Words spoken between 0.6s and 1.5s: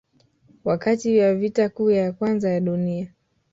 Wakati wa